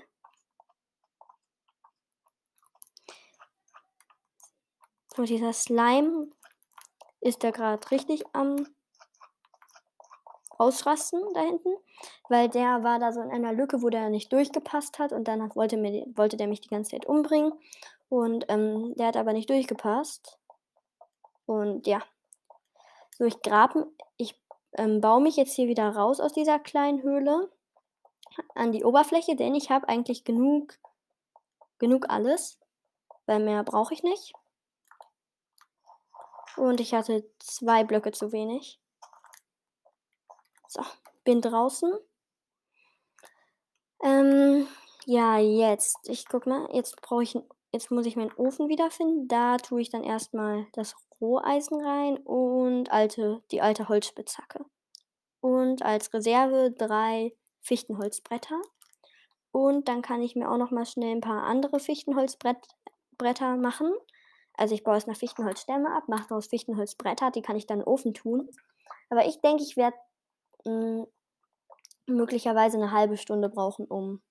[5.15, 6.29] So, dieser Slime
[7.21, 8.67] ist da gerade richtig am
[10.57, 11.73] Ausrasten da hinten,
[12.27, 15.55] weil der war da so in einer Lücke, wo der nicht durchgepasst hat und dann
[15.55, 17.53] wollte, mir, wollte der mich die ganze Zeit umbringen
[18.09, 20.37] und ähm, der hat aber nicht durchgepasst.
[21.45, 22.03] Und ja,
[23.19, 24.41] so, ich grabe, ich
[24.73, 27.51] ähm, baue mich jetzt hier wieder raus aus dieser kleinen Höhle
[28.55, 30.79] an die Oberfläche, denn ich habe eigentlich genug,
[31.79, 32.60] genug alles,
[33.25, 34.34] weil mehr brauche ich nicht.
[36.55, 38.79] Und ich hatte zwei Blöcke zu wenig.
[40.67, 40.82] So,
[41.25, 41.91] bin draußen.
[44.01, 44.65] Ähm,
[45.05, 46.08] ja, jetzt.
[46.08, 47.38] Ich guck mal, jetzt brauche ich,
[47.71, 49.27] jetzt muss ich meinen Ofen wiederfinden.
[49.27, 54.65] Da tue ich dann erstmal das Roheisen rein und alte, die alte Holzspitzhacke.
[55.41, 58.62] Und als Reserve drei Fichtenholzbretter.
[59.51, 63.91] Und dann kann ich mir auch noch mal schnell ein paar andere Fichtenholzbretter machen.
[64.53, 67.86] Also ich baue es nach Fichtenholzstämme ab, mache daraus Fichtenholzbretter, die kann ich dann in
[67.86, 68.49] den Ofen tun.
[69.10, 69.97] Aber ich denke, ich werde
[70.65, 71.08] hm,
[72.05, 74.21] möglicherweise eine halbe Stunde brauchen, um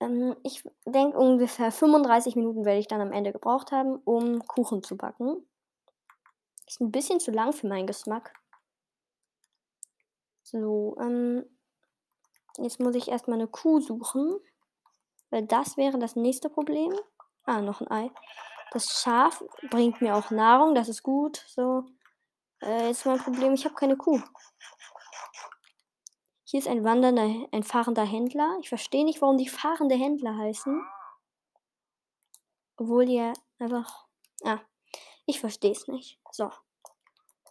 [0.00, 4.82] ähm, ich denke, ungefähr 35 Minuten werde ich dann am Ende gebraucht haben, um Kuchen
[4.82, 5.46] zu backen.
[6.66, 8.32] Ist ein bisschen zu lang für meinen Geschmack.
[10.42, 11.44] So, ähm,
[12.58, 14.40] jetzt muss ich erstmal eine Kuh suchen.
[15.30, 16.94] Weil das wäre das nächste Problem.
[17.44, 18.10] Ah, noch ein Ei.
[18.70, 21.44] Das Schaf bringt mir auch Nahrung, das ist gut.
[21.48, 21.84] So,
[22.62, 24.20] äh, jetzt mein Problem, ich habe keine Kuh.
[26.44, 28.58] Hier ist ein wandernder, ein fahrender Händler.
[28.60, 30.86] Ich verstehe nicht, warum die fahrende Händler heißen.
[32.76, 34.06] Obwohl die ja einfach.
[34.44, 34.60] Ah,
[35.26, 36.18] ich verstehe es nicht.
[36.30, 36.50] So.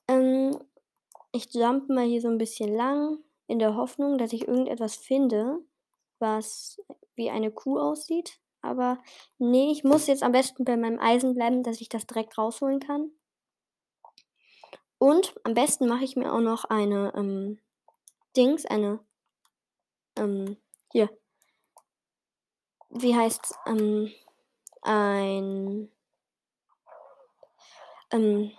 [0.08, 0.58] Ähm,
[1.32, 3.20] ich jump mal hier so ein bisschen lang.
[3.46, 5.60] in der Hoffnung, dass ich irgendetwas finde,
[6.18, 6.82] was
[7.16, 8.40] wie eine Kuh aussieht.
[8.62, 8.98] Aber
[9.38, 12.80] ne, ich muss jetzt am besten bei meinem Eisen bleiben, dass ich das direkt rausholen
[12.80, 13.12] kann.
[14.98, 17.60] Und am besten mache ich mir auch noch eine, ähm,
[18.38, 19.02] Dings, eine,
[20.18, 20.56] ähm,
[20.94, 21.10] hier.
[22.90, 23.54] Wie heißt's?
[23.66, 24.14] Ähm,
[24.82, 25.92] ein
[28.13, 28.52] ähm,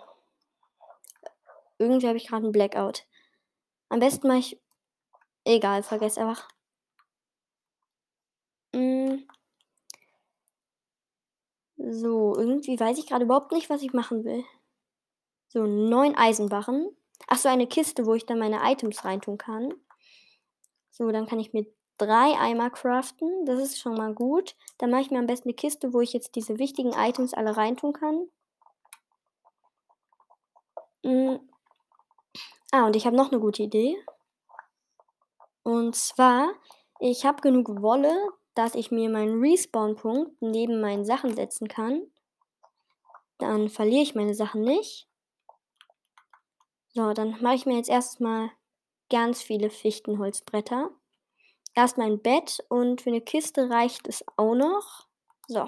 [1.77, 3.05] irgendwie habe ich gerade 'n Blackout.
[3.89, 4.61] Am besten mache ich
[5.45, 6.47] egal, vergiss einfach.
[8.73, 9.25] Hm.
[11.77, 14.43] So, irgendwie weiß ich grade überhaupt nicht, was ich machen will.
[15.47, 16.89] So, 9 Eisenbarren.
[17.27, 19.73] Ach so, eine Kiste, wo ich dann meine Items reintun kann.
[20.97, 21.65] So, dann kann ich mir
[21.97, 23.45] 3 Eimer craften.
[23.45, 24.55] Das ist schon mal gut.
[24.77, 27.57] Dann mache ich mir am besten 'ne Kiste, wo ich jetzt diese wichtigen Items alle
[27.57, 28.29] reintun kann.
[31.05, 31.37] Hm.
[32.73, 33.95] Ah, und ich habe noch 'ne gute Idee.
[35.65, 36.53] Und zwar,
[36.99, 38.13] ich habe genug Wolle,
[38.53, 42.03] dass ich mir meinen Respawn-Punkt neben meinen Sachen setzen kann.
[43.39, 45.05] Dann verliere ich meine Sachen nicht.
[46.97, 48.49] So, dann mache ich mir jetzt erst mal
[49.09, 50.91] ganz viele Fichtenholzbretter.
[51.75, 55.07] Erst mein Bett und für 'ne Kiste reicht es auch noch.
[55.47, 55.65] So.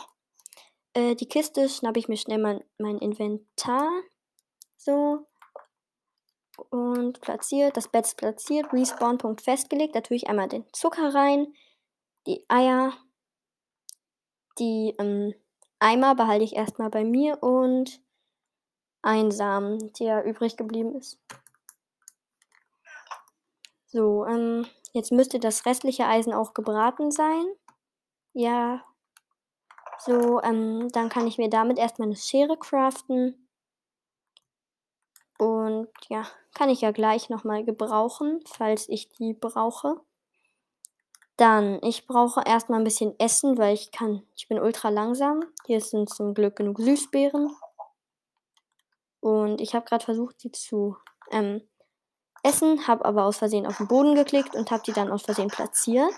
[0.93, 3.89] Äh, die Kiste schnappe ich mir schnell mal mein Inventar.
[4.77, 5.26] So.
[6.57, 7.77] Und platziert.
[7.77, 8.73] Das Bett ist platziert.
[8.73, 9.95] Respawn-Punkt festgelegt.
[9.95, 11.53] Da tue ich einmal den Zucker rein,
[12.27, 12.93] die Eier.
[14.59, 15.33] Die, ähm,
[15.79, 18.01] Eimer behalte ich erst mal bei mir und
[19.03, 21.19] einen Samen, der übrig geblieben ist.
[23.93, 27.45] So, ähm, jetzt müsste das restliche Eisen auch gebraten sein.
[28.33, 28.83] Ja.
[29.99, 33.46] So, ähm, dann kann ich mir damit erst mal 'ne Schere craften.
[35.39, 40.01] Und ja, kann ich ja gleich noch mal gebrauchen, falls ich die brauche.
[41.39, 45.43] Dann, ich brauche erst mal 'n bisschen Essen, weil ich kann ich bin ultra langsam.
[45.67, 47.51] Hier sind zum Glück genug Süßbeeren.
[49.23, 50.97] Und ich habe grad versucht, die zu,
[51.31, 51.61] ähm,
[52.43, 55.49] essen, habe aber aus Versehen auf 'n Boden geklickt und habe die dann aus Versehen
[55.49, 56.15] platziert.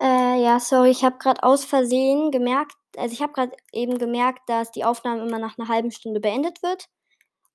[0.00, 4.48] Äh, ja, sorry, ich habe grad aus Versehen gemerkt also, ich habe grad eben gemerkt,
[4.48, 6.86] dass die Aufnahme immer nach 'ner halben Stunde beendet wird.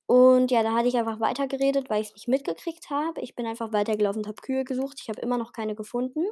[0.08, 3.22] Und ja, da hatte ich einfach weitergeredet, weil ich's nicht mitgekriegt habe.
[3.22, 5.00] Ich bin einfach weitergelaufen und habe Kühe gesucht.
[5.02, 6.26] Ich habe immer noch keine gefunden.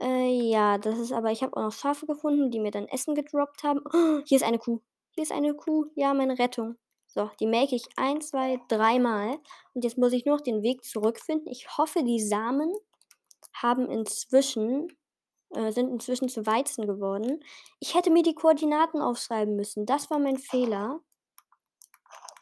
[0.00, 3.14] Äh, ja, das ist aber ich habe auch noch Schafe gefunden, die mir dann Essen
[3.14, 3.80] gedroppt haben.
[4.26, 4.80] Hier ist eine Kuh.
[5.14, 5.86] Hier ist eine Kuh.
[5.94, 6.76] Ja, meine Rettung.
[7.08, 9.38] So, die melke ich 1, 2, dreimal.
[9.74, 11.50] Und jetzt muss ich nur noch den Weg zurückfinden.
[11.50, 12.74] Ich hoffe, die Samen
[13.54, 14.88] haben inzwischen
[15.56, 17.42] äh, sind inzwischen zu Weizen geworden.
[17.80, 19.86] Ich hätte mir die Koordinaten aufschreiben müssen.
[19.86, 21.00] Das war mein Fehler.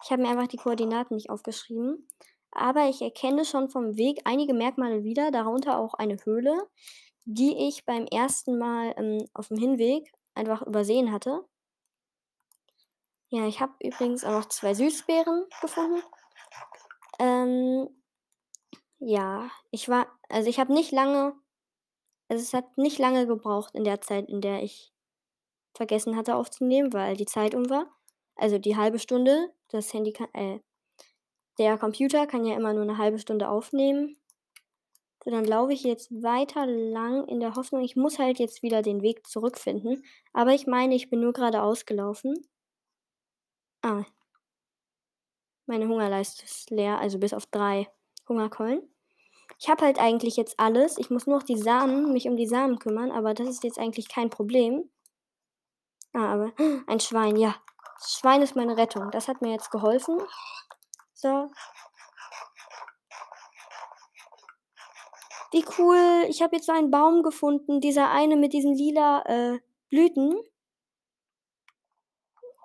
[0.03, 2.09] Ich habe mir einfach die Koordinaten nicht aufgeschrieben.
[2.51, 6.57] Aber ich erkenne schon vom Weg einige Merkmale wieder, darunter auch eine Höhle,
[7.25, 11.45] die ich beim ersten Mal, ähm, aufm Hinweg einfach übersehen hatte.
[13.31, 16.03] Ja, ich habe übrigens auch noch 2 Süßbeeren gefunden.
[17.19, 17.89] Ähm,
[18.99, 21.35] ja, ich war also, ich habe nicht lange
[22.29, 24.93] also, es hat nicht lange gebraucht in der Zeit, in der ich
[25.77, 27.89] vergessen hatte aufzunehmen, weil die Zeit um war.
[28.37, 29.51] Also, die halbe Stunde.
[29.71, 30.61] Das Handy kann äh,
[31.59, 34.17] der Computer kann ja immer nur 'ne halbe Stunde aufnehmen.
[35.23, 38.83] So, dann laufe ich jetzt weiter lang in der Hoffnung ich muss halt jetzt wieder
[38.83, 40.03] den Weg zurückfinden.
[40.35, 42.35] Aber ich meine, ich bin nur geradeaus gelaufen.
[43.87, 44.05] Ah.
[45.69, 47.89] Meine Hungerleiste ist leer, also bis auf 3
[48.29, 48.94] Hungerkeulen.
[49.59, 50.99] Ich habe halt eigentlich jetzt alles.
[50.99, 53.79] Ich muss nur noch die Samen mich um die Samen kümmern, aber das ist jetzt
[53.79, 54.91] eigentlich kein Problem.
[56.13, 56.53] Ah, aber
[56.87, 57.57] ein Schwein, ja.
[58.07, 59.11] Schwein ist meine Rettung.
[59.11, 60.19] Das hat mir jetzt geholfen.
[61.15, 61.51] So.
[65.53, 66.27] Wie cool.
[66.29, 70.35] Ich habe jetzt so einen Baum gefunden, dieser eine mit diesen lila, äh, Blüten.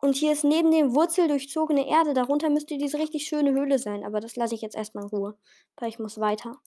[0.01, 2.13] Und hier ist neben dem wurzeldurchzogene Erde.
[2.13, 5.09] Darunter müsste diese richtig schöne Höhle sein, aber das lasse ich jetzt erst mal in
[5.09, 5.38] Ruhe,
[5.78, 6.57] weil ich muss weiter.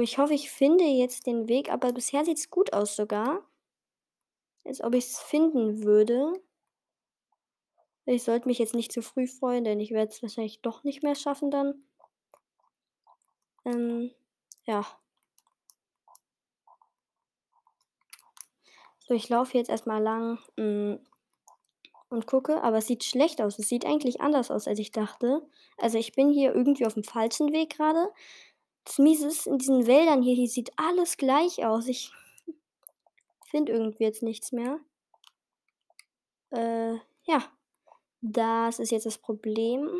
[0.00, 3.42] Ich hoffe, ich finde jetzt den Weg, aber bisher sieht's gut aus sogar.
[4.64, 6.32] Als ob ich's finden würde.
[8.06, 11.02] Ich sollte mich jetzt nicht zu früh freuen, denn ich werde es wahrscheinlich doch nicht
[11.02, 11.84] mehr schaffen dann.
[13.64, 14.10] Ähm,
[14.64, 14.84] ja.
[19.00, 20.98] So, ich laufe jetzt erst mal lang, hm,
[22.14, 23.58] und gucke, aber es sieht schlecht aus.
[23.58, 25.42] Es sieht eigentlich anders aus, als ich dachte.
[25.76, 28.10] Also, ich bin hier irgendwie aufm falschen Weg grade.
[28.84, 31.86] Das Miese ist, in diesen Wäldern hier hier sieht alles gleich aus.
[31.86, 32.12] Ich
[33.46, 34.78] finde irgendwie jetzt nichts mehr.
[36.50, 37.42] Äh, ja.
[38.26, 39.90] Das ist jetzt das Problem.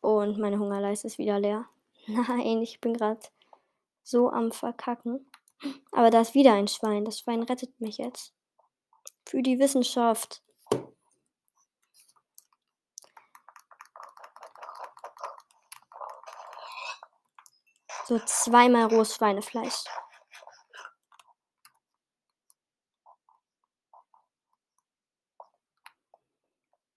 [0.00, 1.68] Und meine Hungerleiste ist wieder leer.
[2.06, 3.20] Nein, ich bin gerade
[4.02, 5.30] so am Verkacken.
[5.92, 7.04] Aber da ist wieder ein Schwein.
[7.04, 8.32] Das Schwein rettet mich jetzt.
[9.26, 10.42] Für die Wissenschaft.
[18.08, 19.84] So zweimal rohes Schweinefleisch.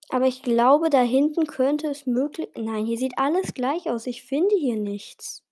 [0.07, 2.47] Aber ich glaube, da hinten könnte es möglich.
[2.55, 4.07] Nein, hier sieht alles gleich aus.
[4.07, 5.43] Ich finde hier nichts.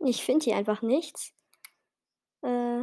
[0.00, 1.32] Ich finde hier einfach nichts.
[2.42, 2.82] Äh,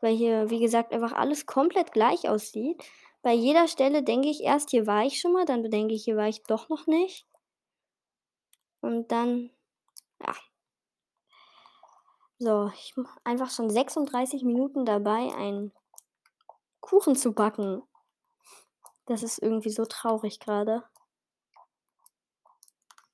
[0.00, 2.80] weil hier, wie gesagt, einfach alles komplett gleich aussieht.
[3.24, 6.18] Bei jeder Stelle denke ich erst, hier war ich schon mal, dann denke ich, hier
[6.18, 7.26] war ich doch noch nicht.
[8.82, 9.50] Und dann,
[10.20, 10.34] ja.
[12.38, 15.72] So, ich mache einfach schon 36 Minuten dabei, einen
[16.80, 17.82] Kuchen zu backen.
[19.06, 20.84] Das ist irgendwie so traurig gerade.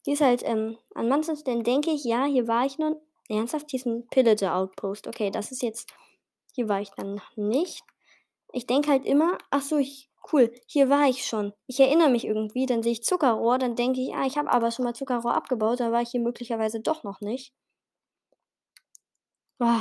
[0.04, 3.00] Hier ist halt, ähm, an manchen Stellen denke ich, ja, hier war ich noch.
[3.28, 5.06] Ernsthaft, hier ist ein Pillager Outpost.
[5.06, 5.88] Okay, das ist jetzt.
[6.56, 7.84] Hier war ich dann nicht.
[8.52, 11.52] Ich denke halt immer, ach so, ich, cool, hier war ich schon.
[11.66, 14.70] Ich erinnere mich irgendwie, dann sehe ich Zuckerrohr, dann denke ich, ah, ich habe aber
[14.70, 17.52] schon mal Zuckerrohr abgebaut, da war ich hier möglicherweise doch noch nicht.
[19.60, 19.80] Oh.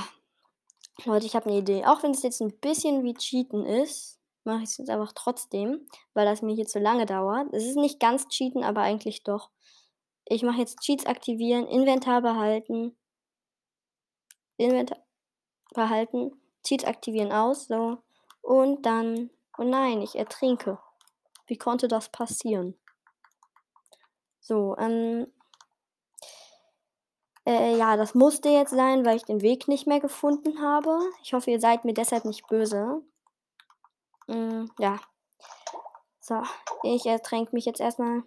[1.05, 1.85] Leute, ich habe eine Idee.
[1.85, 5.87] Auch wenn es jetzt ein bisschen wie Cheaten ist, mache ich es jetzt einfach trotzdem,
[6.13, 7.53] weil das mir hier zu lange dauert.
[7.53, 9.49] Es ist nicht ganz Cheaten, aber eigentlich doch.
[10.25, 12.97] Ich mache jetzt Cheats aktivieren, Inventar behalten,
[14.57, 14.97] Inventar
[15.73, 16.31] behalten,
[16.63, 17.99] Cheats aktivieren aus, so.
[18.41, 20.79] Und dann, oh nein, ich ertrinke.
[21.47, 22.77] Wie konnte das passieren?
[24.39, 25.31] So, ähm,
[27.45, 30.99] äh, ja, das musste jetzt sein, weil ich den Weg nicht mehr gefunden habe.
[31.23, 33.01] Ich hoffe, ihr seid mir deshalb nicht böse.
[34.27, 34.99] Mm, ja.
[36.19, 36.43] So,
[36.83, 38.23] ich ertränke mich jetzt erstmal.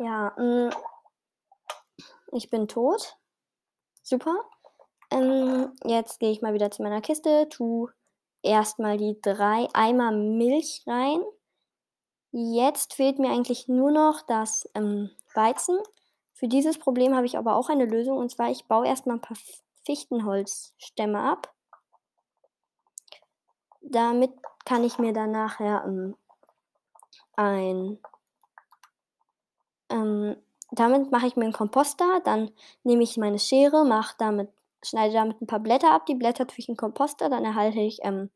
[0.00, 0.70] Ja, mm,
[2.32, 3.16] ich bin tot.
[4.02, 4.44] Super.
[5.14, 7.88] Ähm, jetzt gehe ich mal wieder zu meiner Kiste, tu
[8.42, 11.22] erstmal die drei Eimer Milch rein.
[12.32, 15.78] Jetzt fehlt mir eigentlich nur noch das ähm, Weizen.
[16.32, 19.20] Für dieses Problem habe ich aber auch eine Lösung und zwar ich baue erstmal ein
[19.20, 19.36] paar
[19.84, 21.54] Fichtenholzstämme ab.
[23.82, 24.32] Damit
[24.64, 26.16] kann ich mir dann nachher ähm,
[27.36, 28.00] ein
[29.90, 30.36] ähm,
[30.72, 32.50] damit mache ich mir einen Komposter, dann
[32.82, 34.50] nehme ich meine Schere, mache damit,
[34.84, 37.98] schneide damit ein paar Blätter ab, die Blätter tue ich in Komposter, dann erhalte ich,
[38.02, 38.30] ähm,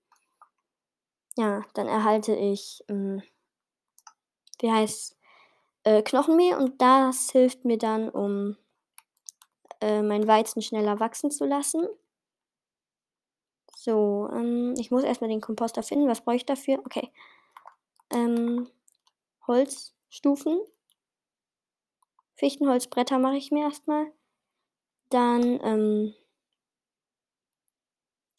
[1.37, 3.23] ja, dann erhalte ich, ähm,
[4.61, 5.17] wie heißt
[5.85, 8.57] äh, Knochenmehl und das hilft mir dann, um
[9.81, 11.87] äh, mein Weizen schneller wachsen zu lassen.
[13.77, 16.09] So, ähm, ich muss erstmal den Komposter finden.
[16.09, 16.81] Was brauche ich dafür?
[16.85, 17.13] Okay.
[18.11, 18.69] Ähm,
[19.47, 20.59] Holzstufen.
[22.35, 24.13] Fichtenholzbretter mache ich mir erstmal.
[25.11, 26.15] Dann ähm,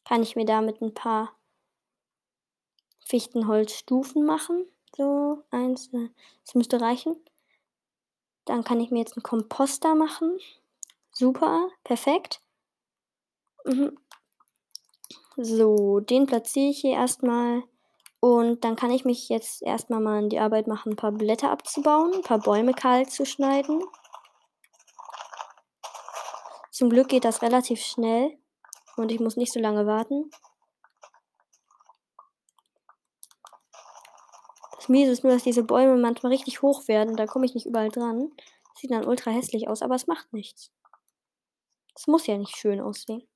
[0.06, 1.34] kann ich mir damit ein paar
[3.06, 4.66] Fichtenholzstufen machen.
[4.96, 6.10] So, eins, äh,
[6.46, 7.16] das müsste reichen.
[8.46, 10.40] Dann kann ich mir jetzt einen Komposter machen.
[11.12, 12.42] Super, perfekt.
[13.66, 13.98] Mhm.
[15.38, 17.64] So, den platziere ich hier erstmal.
[18.20, 21.50] Und dann kann ich mich jetzt erstmal mal an die Arbeit machen, ein paar Blätter
[21.50, 23.82] abzubauen, ein paar Bäume kahl zu schneiden.
[26.72, 28.38] Zum Glück geht das relativ schnell
[29.00, 30.30] und ich muss nicht so lange warten.
[34.76, 37.16] Das Miese ist nur, dass diese Bäume manchmal richtig hoch werden.
[37.16, 38.32] Da komme ich nicht überall dran.
[38.76, 40.72] sieht dann ultra hässlich aus, aber es macht nichts.
[41.96, 43.28] Es muss ja nicht schön aussehen.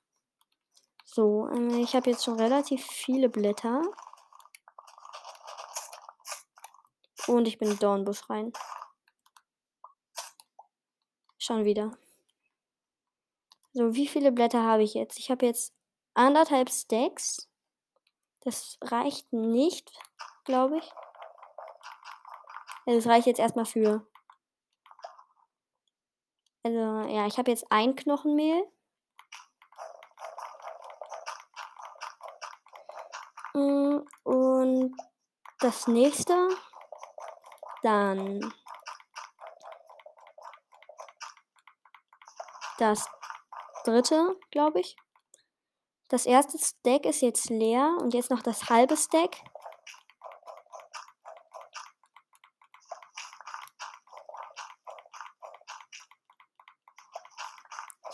[1.05, 3.81] So, äh, ich habe jetzt schon relativ viele Blätter.
[7.27, 8.51] Und ich bin in Dornbusch rein.
[11.37, 11.91] Schon wieder.
[13.73, 15.17] So, wie viele Blätter habe ich jetzt?
[15.17, 15.73] Ich habe jetzt
[16.13, 17.49] anderthalb Stacks.
[18.41, 19.91] Das reicht nicht,
[20.45, 20.91] glaube ich.
[22.85, 24.05] das reicht jetzt erstmal für.
[26.63, 28.63] Also, ja, ich habe jetzt ein Knochenmehl.
[33.55, 34.95] Mm, und
[35.59, 36.49] das nächste
[37.81, 38.53] dann
[42.77, 43.07] das
[43.83, 44.95] dritte, glaube ich.
[46.09, 49.37] Das erste Stack ist jetzt leer und jetzt noch das halbe Stack.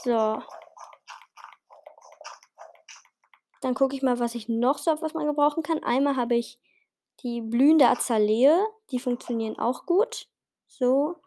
[0.04, 0.42] So.
[3.62, 5.84] Dann gucke ich mal, was ich noch so habe, was man gebrauchen kann.
[5.84, 6.58] Einmal habe ich
[7.22, 8.50] die blühende Azalee.
[8.92, 10.30] Die funktionieren auch gut.
[10.68, 11.18] So.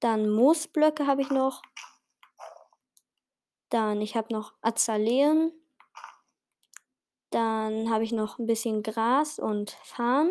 [0.00, 1.62] Dann Moosblöcke habe ich noch.
[3.72, 5.50] Dann, ich habe noch Azaleen.
[7.30, 10.30] Dann habe ich noch ein bisschen Gras und Farn.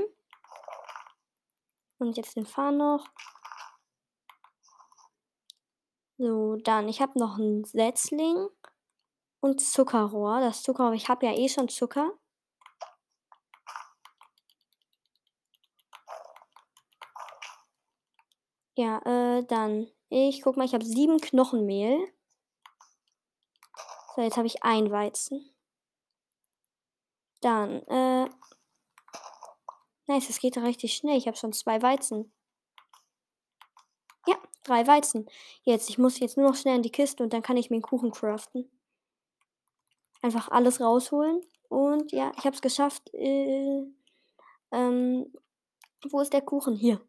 [1.98, 3.08] Und jetzt den Farn noch.
[6.20, 8.48] So, dann, ich habe noch einen Setzling
[9.40, 10.40] und Zuckerrohr.
[10.40, 12.12] Das Zuckerrohr, ich habe ja eh schon Zucker.
[18.76, 22.08] Ja, äh, dann, ich guck mal, ich habe sieben Knochenmehl.
[24.16, 25.56] So, jetzt habe ich ein Weizen.
[27.40, 28.30] Dann, äh,
[30.08, 31.18] nice, es geht richtig schnell.
[31.18, 32.34] Ich habe schon zwei Weizen.
[34.28, 35.30] Ja, drei Weizen.
[35.64, 37.78] Jetzt, ich muss jetzt nur noch schnell in die Kiste und dann kann ich mir
[37.78, 38.70] einen Kuchen craften.
[40.22, 41.42] Einfach alles rausholen.
[41.70, 43.14] Und ja, ich habe es geschafft.
[43.14, 43.84] Äh,
[44.72, 45.34] ähm,
[46.10, 46.76] wo ist der Kuchen?
[46.76, 47.00] Hier.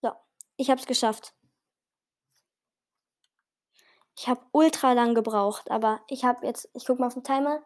[0.00, 0.12] So,
[0.56, 1.34] ich habe es geschafft.
[4.16, 7.62] Ich habe ultra lang gebraucht, aber ich habe jetzt, ich gucke mal auf den Timer,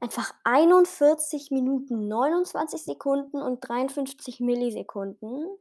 [0.00, 5.58] einfach 41 Minuten, 29 Sekunden und 53 Millisekunden.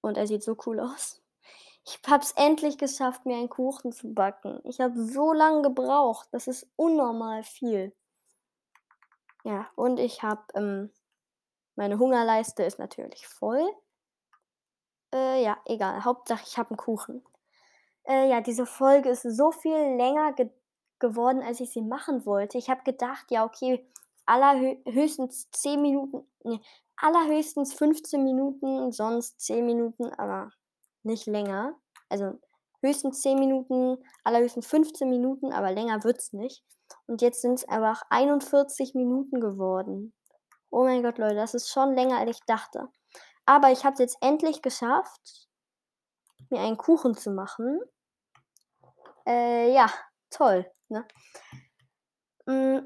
[0.00, 1.22] Und er sieht so cool aus.
[1.84, 4.60] Ich habe es endlich geschafft, mir einen Kuchen zu backen.
[4.64, 6.28] Ich habe so lange gebraucht.
[6.32, 7.94] Das ist unnormal viel.
[9.44, 10.92] Ja, und ich habe, ähm,
[11.76, 13.66] meine Hungerleiste ist natürlich voll.
[15.14, 16.04] Äh, ja, egal.
[16.04, 17.24] Hauptsache, ich habe einen Kuchen.
[18.08, 20.50] Äh, ja, diese Folge ist so viel länger ge
[21.00, 22.58] geworden, als ich sie machen wollte.
[22.58, 23.88] Ich habe gedacht, ja, okay,
[24.26, 26.60] allerhöchstens 10 Minuten, ne,
[26.96, 30.50] allerhöchstens 15 Minuten, sonst 10 Minuten, aber
[31.04, 31.76] nicht länger.
[32.08, 32.40] Also
[32.82, 36.64] höchstens 10 Minuten, allerhöchstens 15 Minuten, aber länger wird's nicht.
[37.06, 40.12] Und jetzt sind es einfach 41 Minuten geworden.
[40.70, 42.88] Oh mein Gott, Leute, das ist schon länger, als ich dachte.
[43.46, 45.48] Aber ich habe es jetzt endlich geschafft,
[46.50, 47.80] mir einen Kuchen zu machen.
[49.28, 49.90] Äh, ja,
[50.30, 50.64] toll.
[50.88, 51.06] Ne?
[52.46, 52.78] Mm,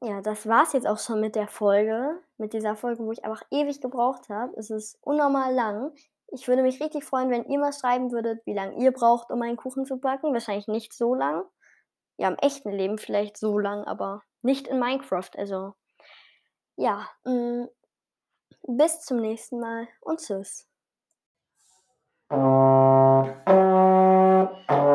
[0.00, 2.22] ja, das war's jetzt auch schon mit der Folge.
[2.38, 4.54] Mit dieser Folge, wo ich einfach ewig gebraucht habe.
[4.56, 5.92] Es ist unnormal lang.
[6.28, 9.42] Ich würde mich richtig freuen, wenn ihr mal schreiben würdet, wie lange ihr braucht, um
[9.42, 10.32] einen Kuchen zu backen.
[10.32, 11.44] Wahrscheinlich nicht so lang.
[12.16, 15.30] Ja, im echten Leben vielleicht so lang, aber nicht in Minecraft.
[15.36, 15.74] Also,
[16.76, 17.08] ja.
[17.24, 17.68] Mh, mm,
[18.78, 20.66] bis zum nächsten Mal und tschüss.
[24.54, 24.87] Tchau.